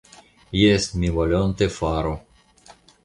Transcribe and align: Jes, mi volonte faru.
Jes, 0.59 0.87
mi 1.03 1.11
volonte 1.17 1.67
faru. 1.77 2.15